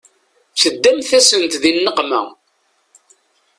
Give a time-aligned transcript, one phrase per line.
[0.61, 2.21] Teddamt-asen di nneqma.